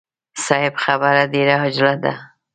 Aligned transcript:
صيب 0.45 0.73
خبره 0.83 1.23
ډېره 1.33 1.55
عاجله 1.61 1.95
ده. 2.03 2.13